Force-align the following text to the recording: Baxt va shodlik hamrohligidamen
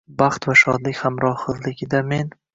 Baxt 0.19 0.47
va 0.49 0.55
shodlik 0.61 1.03
hamrohligidamen 1.03 2.35